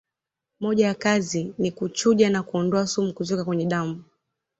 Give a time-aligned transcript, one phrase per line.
[0.59, 4.03] Moja ya kazi ni kuchuja na kuondoa sumu kutoka kwenye damu